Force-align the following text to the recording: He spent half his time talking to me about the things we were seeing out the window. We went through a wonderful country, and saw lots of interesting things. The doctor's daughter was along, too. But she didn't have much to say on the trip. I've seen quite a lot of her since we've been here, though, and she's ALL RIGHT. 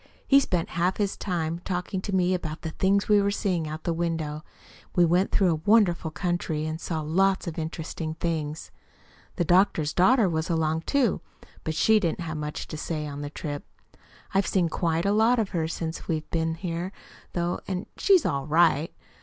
He 0.27 0.39
spent 0.39 0.69
half 0.69 0.97
his 0.97 1.15
time 1.15 1.59
talking 1.59 2.01
to 2.01 2.11
me 2.11 2.33
about 2.33 2.63
the 2.63 2.71
things 2.71 3.07
we 3.07 3.21
were 3.21 3.29
seeing 3.29 3.67
out 3.67 3.83
the 3.83 3.93
window. 3.93 4.43
We 4.95 5.05
went 5.05 5.29
through 5.29 5.51
a 5.51 5.61
wonderful 5.69 6.09
country, 6.09 6.65
and 6.65 6.81
saw 6.81 7.01
lots 7.01 7.45
of 7.45 7.59
interesting 7.59 8.15
things. 8.15 8.71
The 9.35 9.45
doctor's 9.45 9.93
daughter 9.93 10.27
was 10.27 10.49
along, 10.49 10.85
too. 10.87 11.21
But 11.63 11.75
she 11.75 11.99
didn't 11.99 12.21
have 12.21 12.37
much 12.37 12.67
to 12.69 12.77
say 12.77 13.05
on 13.05 13.21
the 13.21 13.29
trip. 13.29 13.63
I've 14.33 14.47
seen 14.47 14.69
quite 14.69 15.05
a 15.05 15.11
lot 15.13 15.37
of 15.37 15.49
her 15.49 15.67
since 15.67 16.07
we've 16.07 16.27
been 16.31 16.55
here, 16.55 16.91
though, 17.33 17.59
and 17.67 17.85
she's 17.95 18.25
ALL 18.25 18.47
RIGHT. 18.47 18.95